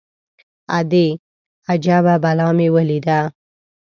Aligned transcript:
_ادې! 0.77 1.07
اجبه 1.73 2.15
بلا 2.23 2.47
مې 2.57 2.67
وليده. 2.75 3.19